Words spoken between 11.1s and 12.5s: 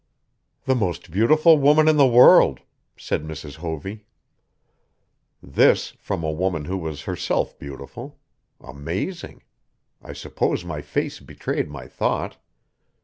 betrayed my thought.